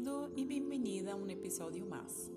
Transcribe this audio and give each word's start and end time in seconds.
Bienvenido 0.00 0.30
y 0.34 0.44
bienvenida 0.46 1.12
a 1.12 1.14
un 1.14 1.28
episodio 1.28 1.84
más. 1.84 2.30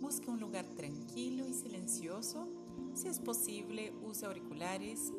Busque 0.00 0.30
un 0.30 0.40
lugar 0.40 0.64
tranquilo 0.74 1.46
y 1.46 1.52
silencioso. 1.52 2.48
Si 2.94 3.08
es 3.08 3.18
posible, 3.18 3.92
use 4.02 4.24
auriculares. 4.24 5.12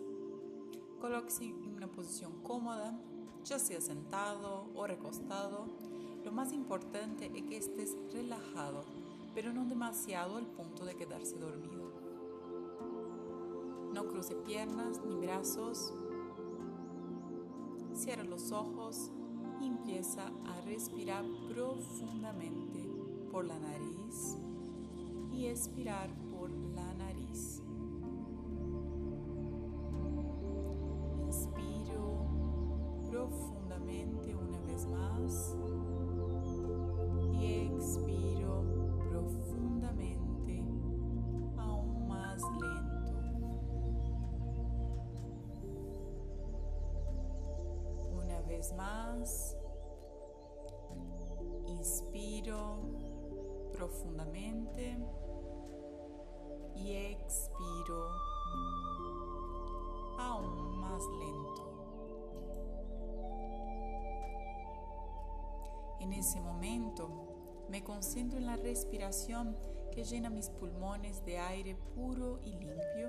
Colóquese 1.00 1.43
en 1.45 1.75
una 1.75 1.91
posición 1.91 2.41
cómoda, 2.41 3.00
ya 3.45 3.59
sea 3.59 3.79
sentado 3.81 4.71
o 4.73 4.87
recostado. 4.87 5.68
Lo 6.25 6.31
más 6.31 6.51
importante 6.54 7.31
es 7.36 7.43
que 7.43 7.57
estés 7.57 7.95
relajado, 8.11 8.83
pero 9.35 9.54
no 9.54 9.65
demasiado 9.65 10.38
al 10.38 10.47
punto 10.47 10.85
de 10.85 10.95
quedarse 10.95 11.38
dormido. 11.38 11.91
No 13.93 14.07
cruce 14.07 14.33
piernas 14.37 15.00
ni 15.06 15.17
brazos. 15.17 15.93
Cierra 17.93 18.23
los 18.23 18.51
ojos 18.51 19.11
empieza 19.83 20.28
a 20.28 20.61
respirar 20.65 21.25
profundamente 21.54 22.89
por 23.29 23.43
la 23.43 23.60
nariz 23.60 24.37
y 25.33 25.47
expirar 25.47 26.09
por 26.32 26.50
la 26.50 26.93
nariz. 26.93 27.61
Inspiro 31.25 32.28
profundamente 33.11 34.33
una 34.33 34.61
vez 34.61 34.88
más 34.88 35.58
y 37.34 37.67
expiro 37.67 38.64
profundamente 39.09 40.64
aún 41.58 42.08
más 42.08 42.42
lento. 42.61 43.20
Una 48.14 48.42
vez 48.44 48.73
más. 48.78 49.58
Inspiro 52.44 52.75
profundamente 53.72 54.97
y 56.75 56.91
expiro 56.91 58.09
aún 60.19 60.77
más 60.77 61.02
lento. 61.19 61.64
En 66.02 66.11
ese 66.11 66.41
momento 66.41 67.09
me 67.69 67.81
concentro 67.81 68.38
en 68.38 68.47
la 68.47 68.58
respiración 68.58 69.55
que 69.94 70.03
llena 70.03 70.30
mis 70.30 70.49
pulmones 70.49 71.23
de 71.23 71.38
aire 71.38 71.77
puro 71.95 72.41
y 72.44 72.52
limpio. 72.52 73.08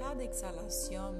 Cada 0.00 0.24
exhalación 0.24 1.14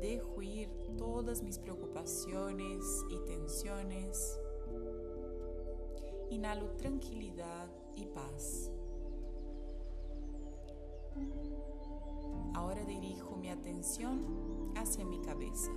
dejo 0.00 0.40
ir 0.40 0.70
todas 0.96 1.42
mis 1.42 1.58
preocupaciones 1.58 2.82
y 3.10 3.18
tensiones 3.26 4.40
inhalo 6.30 6.70
tranquilidad 6.76 7.68
y 7.94 8.06
paz. 8.06 8.70
Ahora 12.54 12.84
dirijo 12.84 13.36
mi 13.36 13.50
atención 13.50 14.72
hacia 14.76 15.04
mi 15.04 15.20
cabeza, 15.20 15.70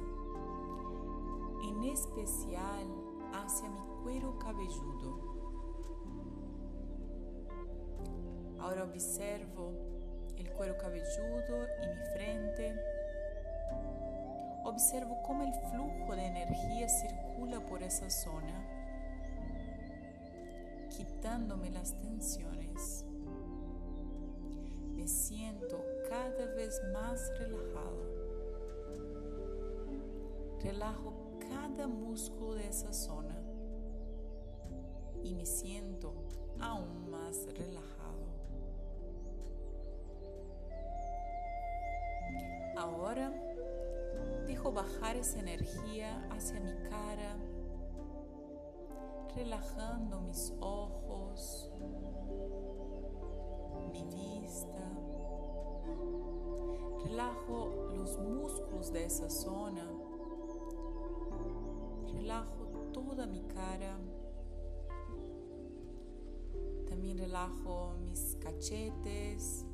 en 1.64 1.84
especial 1.84 2.88
hacia 3.34 3.70
mi 3.70 3.80
cuero 4.04 4.38
cabelludo. 4.40 5.30
Ahora 8.60 8.84
observo 8.84 9.74
el 10.38 10.52
cuero 10.52 10.78
cabelludo 10.78 11.68
y 11.84 11.88
mi 11.88 12.06
frente. 12.14 12.76
Observo 14.64 15.22
cómo 15.24 15.44
el 15.44 15.54
flujo 15.72 16.16
de 16.16 16.26
energía 16.26 16.88
circula 16.90 17.66
por 17.66 17.82
esa 17.82 18.10
zona 18.10 18.79
quitándome 21.30 21.70
las 21.70 21.94
tensiones. 22.02 23.06
Me 24.96 25.08
siento 25.08 25.86
cada 26.10 26.48
vez 26.56 26.82
más 26.92 27.32
relajado. 27.38 28.00
Relajo 30.64 31.14
cada 31.40 31.88
músculo 31.88 32.56
de 32.56 32.68
esa 32.68 32.92
zona 32.92 33.40
y 35.24 35.36
me 35.36 35.46
siento 35.46 36.16
aún 36.60 37.12
más 37.12 37.46
relajado. 37.56 38.26
Ahora 42.76 43.32
dejo 44.48 44.72
bajar 44.72 45.16
esa 45.16 45.38
energía 45.38 46.28
hacia 46.32 46.60
mi 46.60 46.74
cara 46.90 47.38
relajando 49.36 50.20
mis 50.22 50.54
ojos, 50.60 51.09
mi 53.92 54.04
vista. 54.04 54.84
Relajo 57.06 57.90
los 57.96 58.18
músculos 58.20 58.92
de 58.92 59.06
esa 59.06 59.30
zona. 59.30 59.90
Relajo 62.12 62.66
toda 62.94 63.26
mi 63.26 63.42
cara. 63.44 63.98
También 66.90 67.18
relajo 67.18 67.94
mis 68.02 68.36
cachetes, 68.40 69.66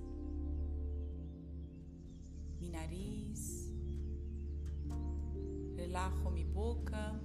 mi 2.59 2.70
nariz. 2.70 3.74
Relajo 5.76 6.30
mi 6.30 6.44
boca 6.44 7.20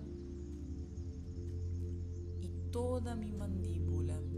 toda 2.71 3.17
mi 3.17 3.33
mandíbula. 3.33 4.30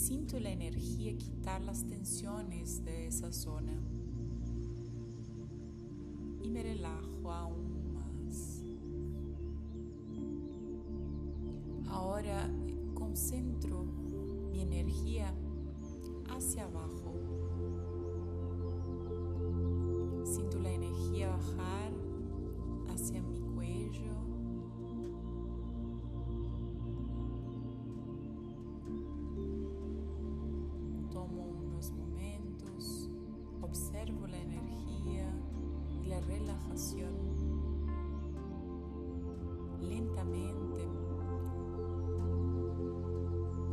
Siento 0.00 0.40
la 0.40 0.50
energía 0.50 1.14
quitar 1.14 1.60
las 1.60 1.86
tensiones 1.86 2.82
de 2.86 3.06
esa 3.06 3.30
zona 3.34 3.74
y 6.42 6.48
me 6.48 6.62
relajo 6.62 7.30
aún 7.30 7.92
más. 7.92 8.62
Ahora 11.86 12.50
concentro 12.94 13.84
mi 14.50 14.62
energía 14.62 15.34
hacia 16.30 16.64
abajo. 16.64 17.12
Siento 20.24 20.60
la 20.60 20.72
energía 20.72 21.28
bajar 21.28 21.79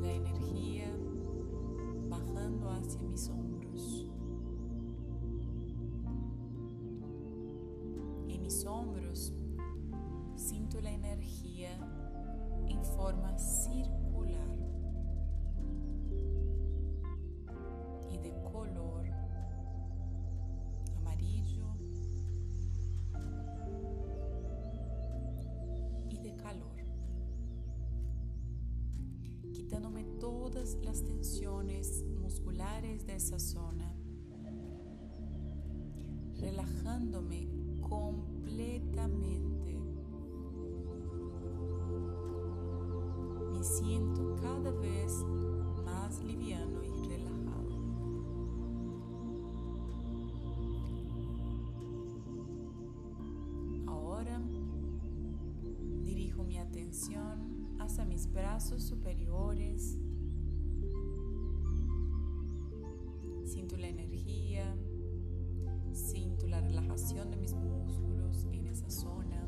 la 0.01 0.13
energía 0.13 0.95
bajando 2.09 2.69
hacia 2.69 3.01
mis 3.01 3.29
hombros. 3.29 4.07
En 8.29 8.41
mis 8.41 8.65
hombros 8.65 9.33
siento 10.35 10.79
la 10.79 10.91
energía 10.91 11.77
en 12.67 12.83
forma 12.85 13.37
circular 13.37 14.66
las 30.88 31.04
tensiones 31.04 32.04
musculares 32.22 33.06
de 33.06 33.16
esa 33.16 33.38
zona, 33.39 33.94
relajándome 36.39 37.50
completamente. 37.81 39.81
Me 43.51 43.62
siento 43.66 44.38
cada 44.42 44.72
vez 44.72 45.12
más 45.84 46.24
liviano 46.24 46.81
y 46.81 47.10
relajado. 47.10 47.75
Ahora 53.88 54.42
dirijo 56.01 56.45
mi 56.45 56.57
atención 56.57 57.75
hacia 57.78 58.06
mis 58.06 58.31
brazos 58.31 58.84
superiores 58.84 59.98
de 66.97 67.38
mis 67.38 67.53
músculos 67.53 68.47
en 68.51 68.65
esa 68.65 68.89
zona. 68.89 69.47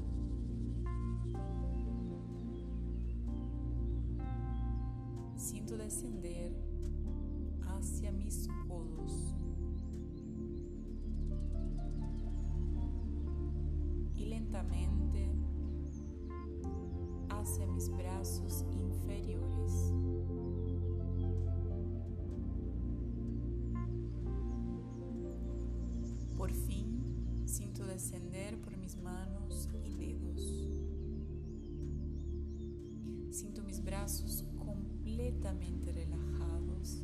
Siento 5.36 5.76
descender 5.76 6.54
hacia 7.68 8.12
mis 8.12 8.48
codos. 8.68 9.34
Y 14.14 14.26
lentamente 14.26 15.32
hacia 17.30 17.66
mis 17.66 17.90
brazos 17.90 18.64
inferiores. 18.72 19.92
Siento 27.60 27.86
descender 27.86 28.58
por 28.62 28.78
mis 28.78 28.96
manos 28.96 29.68
y 29.84 29.94
dedos. 29.94 30.40
Siento 33.32 33.62
mis 33.64 33.84
brazos 33.84 34.46
completamente 34.58 35.92
relajados 35.92 37.04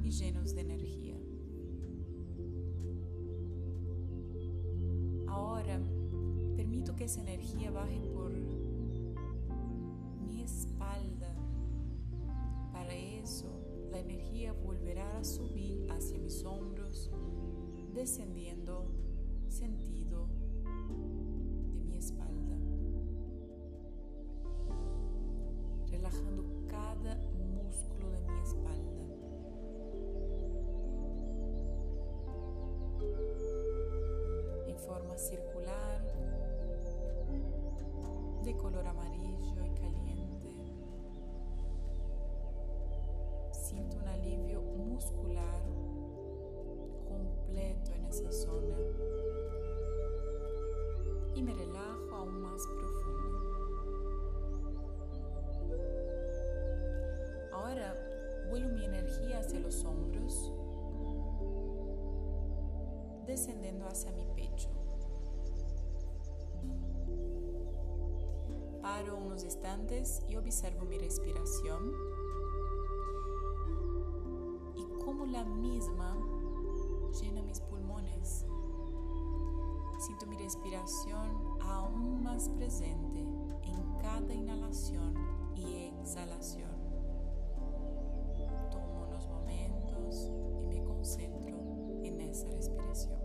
y 0.00 0.12
llenos 0.12 0.54
de 0.54 0.60
energía. 0.60 1.16
Ahora 5.26 5.80
permito 6.54 6.94
que 6.94 7.06
esa 7.06 7.20
energía 7.20 7.72
baje 7.72 7.98
por 8.14 8.30
mi 10.28 10.42
espalda. 10.42 11.34
Para 12.72 12.94
eso, 12.94 13.50
la 13.90 13.98
energía 13.98 14.52
volverá 14.52 15.18
a 15.18 15.24
subir 15.24 15.90
hacia 15.90 16.20
mis 16.20 16.44
hombros, 16.44 17.10
descendiendo 17.92 19.07
sentido 19.58 20.28
de 21.74 21.84
mi 21.84 21.96
espalda, 21.96 22.56
relajando 25.90 26.44
cada 26.68 27.16
músculo 27.16 28.08
de 28.12 28.20
mi 28.20 28.38
espalda. 28.38 29.02
En 34.68 34.78
forma 34.78 35.18
circular, 35.18 36.02
de 38.44 38.56
color 38.58 38.86
amarillo 38.86 39.64
y 39.64 39.70
caliente, 39.70 40.54
siento 43.50 43.96
un 43.96 44.06
alivio 44.06 44.62
muscular 44.62 45.64
completo 47.08 47.92
en 47.94 48.04
esa 48.04 48.30
zona 48.30 49.17
y 51.38 51.42
me 51.42 51.54
relajo 51.54 52.16
aún 52.16 52.40
más 52.40 52.66
profundo. 52.66 53.38
Ahora 57.52 57.94
vuelo 58.50 58.68
mi 58.70 58.84
energía 58.84 59.38
hacia 59.38 59.60
los 59.60 59.84
hombros, 59.84 60.52
descendiendo 63.24 63.86
hacia 63.86 64.10
mi 64.10 64.24
pecho. 64.34 64.68
Paro 68.82 69.16
unos 69.16 69.44
instantes 69.44 70.22
y 70.28 70.34
observo 70.34 70.86
mi 70.86 70.98
respiración 70.98 71.92
y 74.74 74.88
cómo 75.04 75.24
la 75.26 75.44
misma 75.44 76.16
llena 77.20 77.42
mis 77.42 77.60
pulmones. 77.60 78.44
Siento 80.08 80.26
mi 80.26 80.38
respiración 80.38 81.60
aún 81.60 82.22
más 82.22 82.48
presente 82.48 83.20
en 83.20 83.98
cada 84.00 84.32
inhalación 84.32 85.12
y 85.54 85.92
exhalación. 86.00 86.70
Tomo 88.70 89.04
unos 89.06 89.28
momentos 89.28 90.32
y 90.62 90.66
me 90.66 90.82
concentro 90.82 91.58
en 92.02 92.22
esa 92.22 92.48
respiración. 92.48 93.18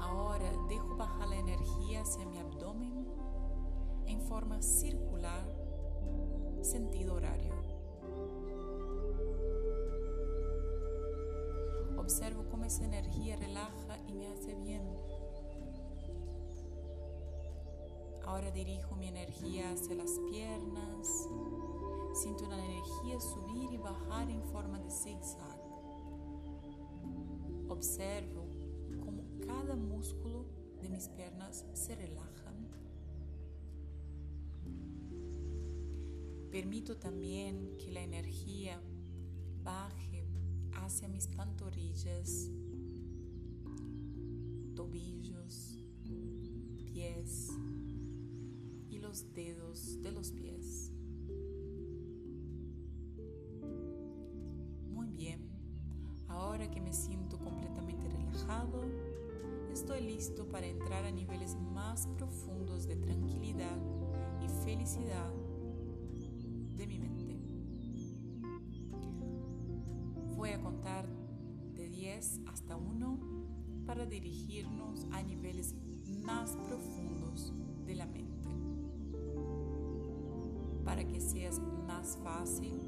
Ahora 0.00 0.50
dejo 0.68 0.96
bajar 0.96 1.28
la 1.28 1.36
energía 1.36 2.00
hacia 2.00 2.26
mi 2.26 2.38
abdomen 2.38 3.06
en 4.06 4.20
forma 4.20 4.60
circular, 4.60 5.46
sentido 6.60 7.14
horario. 7.14 7.53
Observo 12.04 12.44
cómo 12.50 12.66
esa 12.66 12.84
energía 12.84 13.34
relaja 13.36 13.98
y 14.06 14.12
me 14.12 14.26
hace 14.26 14.54
bien. 14.56 14.82
Ahora 18.26 18.50
dirijo 18.50 18.94
mi 18.94 19.08
energía 19.08 19.72
hacia 19.72 19.94
las 19.94 20.20
piernas. 20.30 21.08
Siento 22.12 22.44
una 22.44 22.62
energía 22.62 23.18
subir 23.18 23.72
y 23.72 23.78
bajar 23.78 24.28
en 24.28 24.42
forma 24.44 24.80
de 24.80 24.90
zigzag. 24.90 25.58
Observo 27.70 28.50
cómo 29.02 29.22
cada 29.46 29.74
músculo 29.74 30.44
de 30.82 30.90
mis 30.90 31.08
piernas 31.08 31.64
se 31.72 31.96
relajan. 31.96 32.68
Permito 36.50 36.98
también 36.98 37.78
que 37.78 37.90
la 37.90 38.02
energía 38.02 38.78
baje 39.62 40.13
hacia 40.84 41.08
mis 41.08 41.28
pantorrillas, 41.28 42.50
tobillos, 44.74 45.78
pies 46.92 47.48
y 48.90 48.98
los 48.98 49.32
dedos 49.32 50.02
de 50.02 50.12
los 50.12 50.32
pies. 50.32 50.92
Muy 54.90 55.08
bien, 55.08 55.48
ahora 56.28 56.70
que 56.70 56.82
me 56.82 56.92
siento 56.92 57.38
completamente 57.38 58.06
relajado, 58.10 58.84
estoy 59.72 60.02
listo 60.02 60.46
para 60.48 60.66
entrar 60.66 61.06
a 61.06 61.10
niveles 61.10 61.56
más 61.72 62.06
profundos 62.18 62.86
de 62.86 62.96
tranquilidad 62.96 63.78
y 64.42 64.48
felicidad 64.66 65.32
10 72.14 72.40
hasta 72.46 72.76
1 72.76 73.18
para 73.86 74.06
dirigirnos 74.06 75.04
a 75.10 75.20
niveles 75.22 75.74
más 76.24 76.56
profundos 76.68 77.52
de 77.86 77.96
la 77.96 78.06
mente. 78.06 78.50
Para 80.84 81.04
que 81.08 81.20
seas 81.20 81.60
más 81.88 82.16
fácil, 82.22 82.78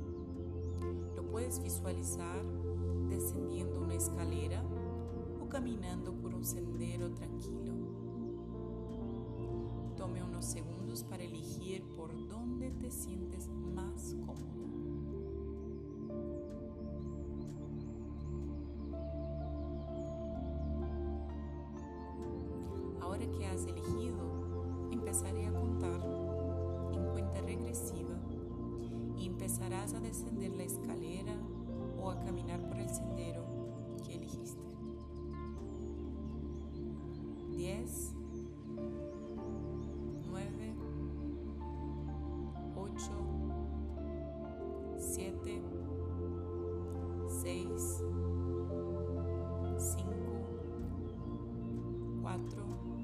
lo 1.16 1.28
puedes 1.28 1.60
visualizar 1.60 2.44
descendiendo 3.08 3.80
una 3.80 3.94
escalera 3.94 4.62
o 5.40 5.48
caminando 5.48 6.14
por 6.14 6.32
un 6.32 6.44
sendero 6.44 7.12
tranquilo. 7.12 7.74
Tome 9.96 10.22
unos 10.22 10.44
segundos 10.44 11.02
para 11.02 11.24
elegir 11.24 11.82
por 11.96 12.14
dónde 12.28 12.70
te 12.70 12.92
sientes 12.92 13.48
más 13.48 14.14
cómodo. 14.24 14.55
Ahora 23.16 23.32
que 23.32 23.46
has 23.46 23.64
elegido, 23.64 24.90
empezaré 24.90 25.46
a 25.46 25.52
contar 25.54 26.02
en 26.92 27.02
cuenta 27.12 27.40
regresiva 27.40 28.14
y 29.16 29.26
empezarás 29.26 29.94
a 29.94 30.00
descender 30.00 30.54
la 30.54 30.64
escalera 30.64 31.32
o 31.98 32.10
a 32.10 32.20
caminar 32.20 32.60
por 32.68 32.76
el 32.76 32.90
sendero 32.90 33.42
que 34.04 34.16
elegiste. 34.16 34.76
10, 37.48 38.14
9, 40.30 40.74
8, 42.76 43.00
7, 44.98 45.62
6, 47.40 48.02
5, 49.78 50.12
4, 52.20 52.95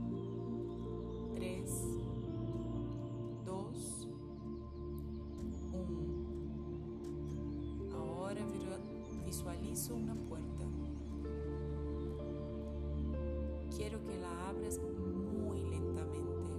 que 14.12 14.18
la 14.18 14.48
abres 14.48 14.78
muy 14.78 15.62
lentamente 15.62 16.52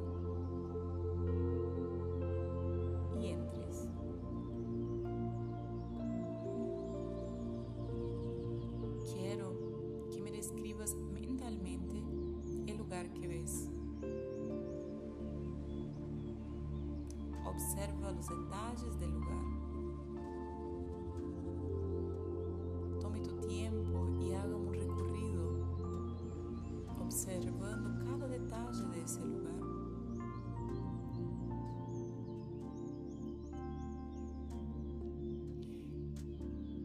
y 3.19 3.27
entres. 3.27 3.88
Quiero 9.13 10.10
que 10.10 10.22
me 10.22 10.31
describas 10.31 10.95
mentalmente 10.95 12.03
el 12.65 12.77
lugar 12.77 13.12
que 13.13 13.27
ves. 13.27 13.69
Observa 17.45 18.12
los 18.12 18.27
detalles 18.27 19.00
del 19.00 19.12
lugar. 19.12 19.52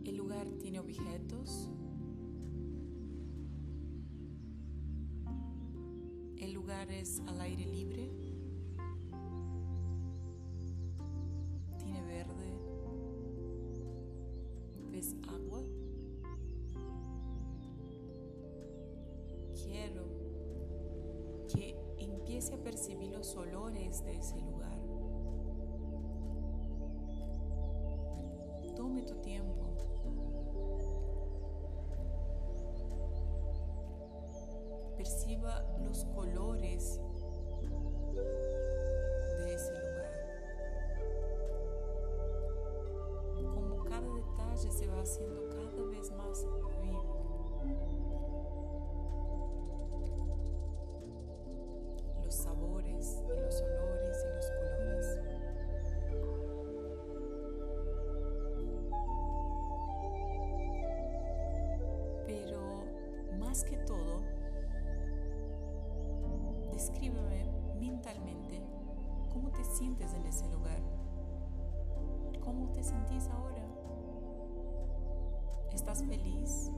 El 0.09 0.17
lugar 0.17 0.47
tiene 0.59 0.81
objetos. 0.81 1.71
El 6.39 6.55
lugar 6.55 6.91
es 6.91 7.21
al 7.27 7.39
aire 7.43 7.67
libre. 7.67 8.11
Tiene 11.77 12.03
verde. 12.07 12.55
¿Ves 14.91 15.15
agua? 15.29 15.63
Quiero 19.63 20.07
que 21.49 21.77
empiece 21.99 22.55
a 22.55 22.63
percibir 22.63 23.11
los 23.11 23.37
olores 23.37 24.03
de 24.05 24.17
ese 24.17 24.41
lugar. 24.41 24.79
Tome 28.75 29.03
tu 29.03 29.17
tiempo. 29.17 29.68
Los 35.83 36.05
colores 36.15 37.01
de 39.39 39.55
ese 39.55 39.73
lugar. 39.73 40.13
Como 43.55 43.83
cada 43.85 44.15
detalle 44.15 44.71
se 44.71 44.87
va 44.89 45.01
haciendo 45.01 45.49
cada 45.49 45.85
vez 45.87 46.11
más 46.13 46.47
vivo. 46.83 47.63
Los 52.23 52.35
sabores 52.35 53.23
y 53.25 53.41
los 53.41 53.63
olores 53.63 54.25
y 54.25 54.29
los 54.35 54.51
colores. 54.51 55.19
Pero 62.27 62.61
más 63.39 63.65
que 63.65 63.79
todo, 63.79 64.23
sientes 69.79 70.13
en 70.13 70.27
ese 70.27 70.49
lugar. 70.49 70.81
¿Cómo 72.41 72.69
te 72.73 72.83
sentís 72.83 73.29
ahora? 73.29 73.63
¿Estás 75.73 76.03
feliz? 76.03 76.73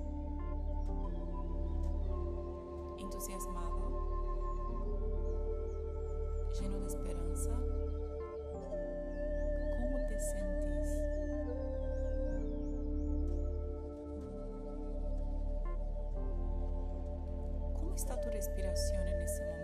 ¿Entusiasmado? 2.98 3.80
¿Lleno 6.60 6.78
de 6.78 6.86
esperanza? 6.88 7.50
¿Cómo 9.78 9.96
te 10.06 10.20
sentís? 10.20 11.02
¿Cómo 17.80 17.94
está 17.94 18.20
tu 18.20 18.28
respiración 18.28 19.08
en 19.08 19.22
ese 19.22 19.42
momento? 19.46 19.59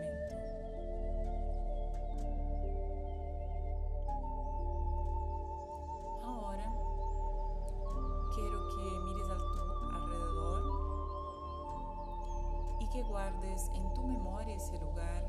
Que 12.96 13.02
guardes 13.02 13.70
en 13.74 13.92
tu 13.92 14.06
memoria 14.06 14.56
ese 14.56 14.78
lugar 14.78 15.22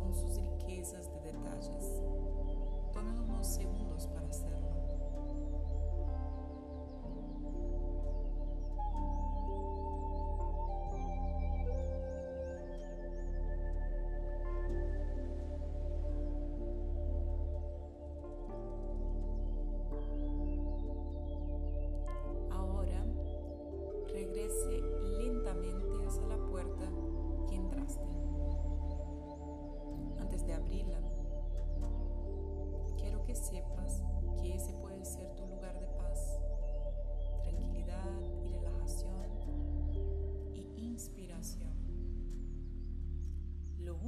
con 0.00 0.14
sus 0.14 0.40
riquezas 0.40 1.12
de 1.12 1.20
detalles. 1.20 2.02
Tome 2.94 3.20
unos 3.20 3.46
segundos 3.46 4.06
para 4.06 4.26
hacerlo. 4.26 4.67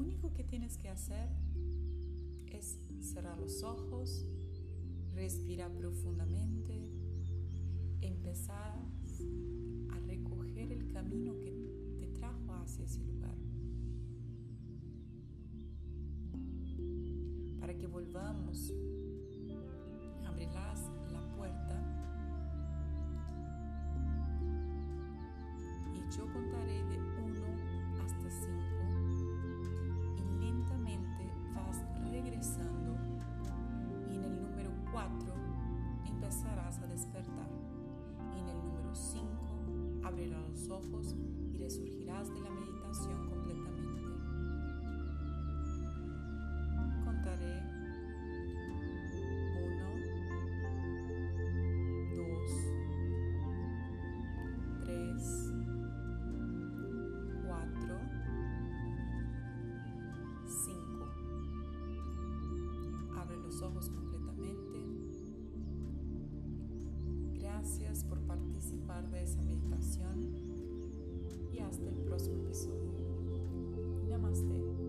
Único 0.00 0.32
que 0.32 0.44
tienes 0.44 0.76
que 0.78 0.88
hacer 0.88 1.28
es 2.52 2.78
cerrar 3.00 3.38
los 3.38 3.62
ojos, 3.62 4.26
respirar 5.14 5.70
profundamente, 5.72 6.88
empezar 8.00 8.78
a 9.90 9.98
recoger 10.00 10.72
el 10.72 10.88
camino 10.92 11.38
que 11.38 11.52
te 11.98 12.06
trajo 12.08 12.54
hacia 12.54 12.84
ese 12.84 13.02
lugar. 13.04 13.36
Para 17.60 17.76
que 17.76 17.86
volvamos, 17.86 18.72
abrirás 20.26 20.80
la 21.12 21.36
puerta 21.36 21.76
y 25.94 26.16
yo 26.16 26.32
contaré 26.32 26.84
de 26.84 27.19
abrirás 40.20 40.50
los 40.50 40.68
ojos 40.68 41.14
y 41.52 41.56
resurgirás 41.56 42.28
de 42.28 42.40
la 42.40 42.50
meditación 42.50 43.14
completamente. 43.14 43.39
Gracias 67.60 68.04
por 68.04 68.18
participar 68.20 69.10
de 69.10 69.22
esa 69.22 69.42
meditación 69.42 70.34
y 71.52 71.58
hasta 71.58 71.90
el 71.90 71.96
próximo 72.06 72.40
episodio. 72.44 72.90
Namaste. 74.08 74.79